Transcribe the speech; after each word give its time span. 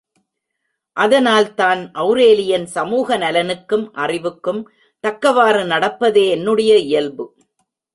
அதனால் 0.97 1.49
தான் 1.53 1.81
ஒளரேலியன் 2.05 2.67
சமூக 2.77 3.17
நலனுக்கும் 3.17 3.85
அறிவுக்கும் 3.95 4.61
தக்கவாறு 5.03 5.63
நடப்பதே 5.65 6.25
என்னுடைய 6.29 6.73
இயல்பு. 6.89 7.25